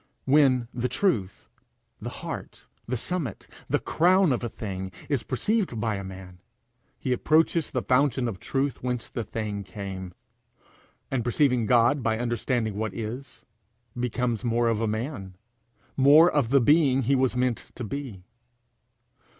When 0.25 0.67
the 0.73 0.89
truth, 0.89 1.47
the 2.01 2.09
heart, 2.09 2.65
the 2.87 2.97
summit, 2.97 3.47
the 3.69 3.77
crown 3.77 4.31
of 4.33 4.43
a 4.43 4.49
thing, 4.49 4.91
is 5.09 5.21
perceived 5.21 5.79
by 5.79 5.93
a 5.97 6.03
man, 6.03 6.39
he 6.97 7.13
approaches 7.13 7.69
the 7.69 7.83
fountain 7.83 8.27
of 8.27 8.39
truth 8.39 8.81
whence 8.81 9.07
the 9.07 9.23
thing 9.23 9.63
came, 9.63 10.15
and 11.11 11.23
perceiving 11.23 11.67
God 11.67 12.01
by 12.01 12.17
understanding 12.17 12.77
what 12.77 12.95
is, 12.95 13.45
becomes 13.95 14.43
more 14.43 14.69
of 14.69 14.81
a 14.81 14.87
man, 14.87 15.35
more 15.95 16.31
of 16.31 16.49
the 16.49 16.61
being 16.61 17.03
he 17.03 17.13
was 17.13 17.37
meant 17.37 17.71
to 17.75 17.83
be. 17.83 18.23